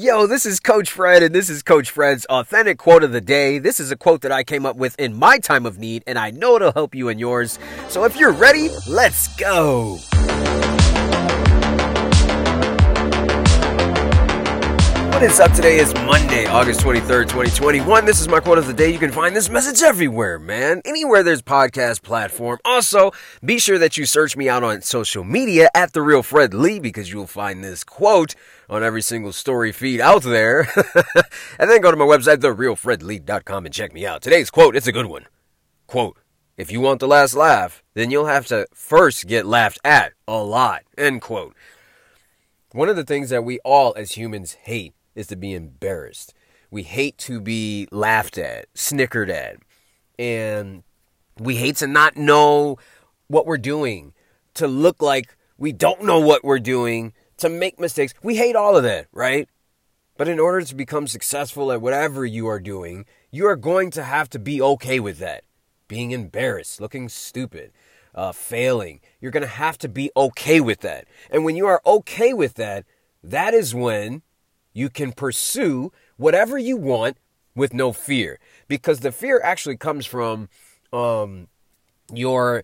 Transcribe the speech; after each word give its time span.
Yo, 0.00 0.28
this 0.28 0.46
is 0.46 0.60
Coach 0.60 0.92
Fred, 0.92 1.24
and 1.24 1.34
this 1.34 1.50
is 1.50 1.60
Coach 1.60 1.90
Fred's 1.90 2.24
authentic 2.26 2.78
quote 2.78 3.02
of 3.02 3.10
the 3.10 3.20
day. 3.20 3.58
This 3.58 3.80
is 3.80 3.90
a 3.90 3.96
quote 3.96 4.20
that 4.20 4.30
I 4.30 4.44
came 4.44 4.64
up 4.64 4.76
with 4.76 4.96
in 4.96 5.12
my 5.12 5.40
time 5.40 5.66
of 5.66 5.80
need, 5.80 6.04
and 6.06 6.16
I 6.16 6.30
know 6.30 6.54
it'll 6.54 6.70
help 6.70 6.94
you 6.94 7.08
in 7.08 7.18
yours. 7.18 7.58
So 7.88 8.04
if 8.04 8.14
you're 8.16 8.30
ready, 8.30 8.68
let's 8.86 9.26
go. 9.34 9.98
What 15.18 15.28
is 15.28 15.40
up? 15.40 15.50
Today 15.50 15.78
is 15.78 15.92
Monday, 15.94 16.46
August 16.46 16.78
23rd, 16.78 17.24
2021. 17.24 18.04
This 18.04 18.20
is 18.20 18.28
my 18.28 18.38
quote 18.38 18.56
of 18.56 18.68
the 18.68 18.72
day. 18.72 18.92
You 18.92 19.00
can 19.00 19.10
find 19.10 19.34
this 19.34 19.50
message 19.50 19.82
everywhere, 19.82 20.38
man. 20.38 20.80
Anywhere 20.84 21.24
there's 21.24 21.42
podcast 21.42 22.02
platform. 22.02 22.60
Also, 22.64 23.10
be 23.44 23.58
sure 23.58 23.80
that 23.80 23.96
you 23.96 24.06
search 24.06 24.36
me 24.36 24.48
out 24.48 24.62
on 24.62 24.80
social 24.80 25.24
media 25.24 25.70
at 25.74 25.92
The 25.92 26.02
Real 26.02 26.22
Fred 26.22 26.54
Lee 26.54 26.78
because 26.78 27.12
you'll 27.12 27.26
find 27.26 27.64
this 27.64 27.82
quote 27.82 28.36
on 28.70 28.84
every 28.84 29.02
single 29.02 29.32
story 29.32 29.72
feed 29.72 30.00
out 30.00 30.22
there. 30.22 30.68
and 31.58 31.68
then 31.68 31.80
go 31.80 31.90
to 31.90 31.96
my 31.96 32.04
website, 32.04 32.36
TheRealFredLee.com 32.36 33.66
and 33.66 33.74
check 33.74 33.92
me 33.92 34.06
out. 34.06 34.22
Today's 34.22 34.50
quote, 34.50 34.76
it's 34.76 34.86
a 34.86 34.92
good 34.92 35.06
one. 35.06 35.26
Quote, 35.88 36.16
if 36.56 36.70
you 36.70 36.80
want 36.80 37.00
the 37.00 37.08
last 37.08 37.34
laugh, 37.34 37.82
then 37.94 38.12
you'll 38.12 38.26
have 38.26 38.46
to 38.46 38.68
first 38.72 39.26
get 39.26 39.46
laughed 39.46 39.80
at 39.82 40.12
a 40.28 40.38
lot. 40.38 40.84
End 40.96 41.20
quote. 41.20 41.56
One 42.70 42.88
of 42.88 42.94
the 42.94 43.04
things 43.04 43.30
that 43.30 43.42
we 43.42 43.58
all 43.64 43.94
as 43.96 44.12
humans 44.12 44.52
hate 44.62 44.94
is 45.18 45.26
to 45.26 45.36
be 45.36 45.52
embarrassed. 45.52 46.32
We 46.70 46.82
hate 46.82 47.18
to 47.18 47.40
be 47.40 47.88
laughed 47.90 48.38
at, 48.38 48.66
snickered 48.74 49.30
at, 49.30 49.56
and 50.18 50.82
we 51.38 51.56
hate 51.56 51.76
to 51.76 51.86
not 51.86 52.16
know 52.16 52.78
what 53.26 53.46
we're 53.46 53.58
doing, 53.58 54.12
to 54.54 54.68
look 54.68 55.02
like 55.02 55.36
we 55.56 55.72
don't 55.72 56.04
know 56.04 56.20
what 56.20 56.44
we're 56.44 56.58
doing, 56.58 57.12
to 57.38 57.48
make 57.48 57.80
mistakes. 57.80 58.14
We 58.22 58.36
hate 58.36 58.56
all 58.56 58.76
of 58.76 58.82
that, 58.84 59.08
right? 59.12 59.48
But 60.16 60.28
in 60.28 60.38
order 60.38 60.62
to 60.64 60.74
become 60.74 61.06
successful 61.06 61.72
at 61.72 61.80
whatever 61.80 62.24
you 62.24 62.46
are 62.48 62.60
doing, 62.60 63.06
you 63.30 63.46
are 63.46 63.56
going 63.56 63.90
to 63.92 64.02
have 64.02 64.28
to 64.30 64.38
be 64.38 64.60
okay 64.60 65.00
with 65.00 65.18
that. 65.18 65.44
Being 65.86 66.10
embarrassed, 66.10 66.80
looking 66.80 67.08
stupid, 67.08 67.72
uh, 68.14 68.32
failing. 68.32 69.00
You're 69.20 69.30
going 69.30 69.42
to 69.42 69.48
have 69.48 69.78
to 69.78 69.88
be 69.88 70.10
okay 70.16 70.60
with 70.60 70.80
that. 70.80 71.06
And 71.30 71.44
when 71.44 71.56
you 71.56 71.66
are 71.66 71.80
okay 71.86 72.34
with 72.34 72.54
that, 72.54 72.84
that 73.22 73.54
is 73.54 73.74
when 73.74 74.22
you 74.78 74.88
can 74.88 75.12
pursue 75.12 75.92
whatever 76.16 76.56
you 76.56 76.76
want 76.76 77.16
with 77.54 77.74
no 77.74 77.92
fear 77.92 78.38
because 78.68 79.00
the 79.00 79.10
fear 79.10 79.40
actually 79.42 79.76
comes 79.76 80.06
from 80.06 80.48
um, 80.92 81.48
your 82.12 82.62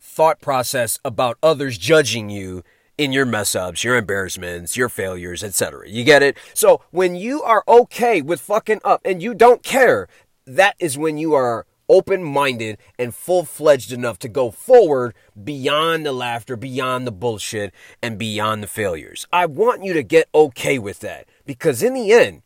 thought 0.00 0.40
process 0.40 1.00
about 1.04 1.36
others 1.42 1.76
judging 1.76 2.30
you 2.30 2.62
in 2.96 3.12
your 3.12 3.26
mess 3.26 3.54
ups, 3.54 3.84
your 3.84 3.96
embarrassments, 3.96 4.76
your 4.76 4.88
failures, 4.88 5.42
etc. 5.42 5.88
You 5.88 6.04
get 6.04 6.22
it? 6.22 6.38
So 6.54 6.82
when 6.92 7.16
you 7.16 7.42
are 7.42 7.64
okay 7.66 8.22
with 8.22 8.40
fucking 8.40 8.80
up 8.84 9.00
and 9.04 9.22
you 9.22 9.34
don't 9.34 9.62
care, 9.62 10.08
that 10.46 10.76
is 10.78 10.96
when 10.96 11.18
you 11.18 11.34
are 11.34 11.66
open 11.88 12.22
minded 12.22 12.78
and 12.98 13.14
full 13.14 13.44
fledged 13.44 13.92
enough 13.92 14.18
to 14.20 14.28
go 14.28 14.50
forward 14.50 15.14
beyond 15.42 16.04
the 16.06 16.12
laughter, 16.12 16.56
beyond 16.56 17.06
the 17.06 17.12
bullshit, 17.12 17.72
and 18.02 18.18
beyond 18.18 18.62
the 18.62 18.68
failures. 18.68 19.26
I 19.32 19.46
want 19.46 19.84
you 19.84 19.92
to 19.92 20.02
get 20.02 20.28
okay 20.34 20.78
with 20.78 21.00
that 21.00 21.26
because 21.44 21.82
in 21.82 21.94
the 21.94 22.12
end, 22.12 22.42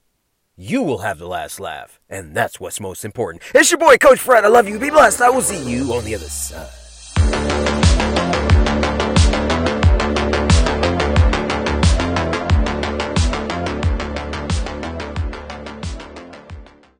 you 0.56 0.82
will 0.82 0.98
have 0.98 1.18
the 1.18 1.26
last 1.26 1.58
laugh. 1.58 1.98
And 2.08 2.34
that's 2.34 2.60
what's 2.60 2.80
most 2.80 3.04
important. 3.04 3.42
It's 3.54 3.70
your 3.70 3.78
boy, 3.78 3.96
Coach 3.96 4.18
Fred. 4.18 4.44
I 4.44 4.48
love 4.48 4.68
you. 4.68 4.78
Be 4.78 4.90
blessed. 4.90 5.22
I 5.22 5.30
will 5.30 5.42
see 5.42 5.70
you 5.70 5.92
on 5.94 6.04
the 6.04 6.14
other 6.14 6.28
side. 6.28 6.68